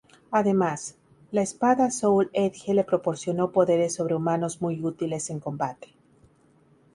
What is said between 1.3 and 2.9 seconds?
espada Soul Edge le